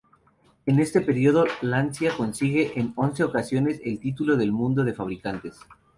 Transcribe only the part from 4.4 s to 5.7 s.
mundo de fabricantes.